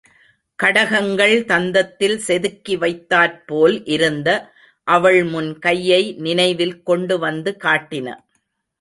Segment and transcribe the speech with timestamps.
[0.59, 4.29] கடகங்கள் தந்தத்தில் செதுக்கி வைத்தாற்போல் இருந்த
[4.87, 8.07] அவள் முன் கையை நினைவில் கொண்டுவந்து காட்டின.